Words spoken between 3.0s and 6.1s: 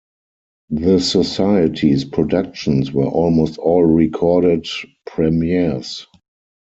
almost all recorded premieres.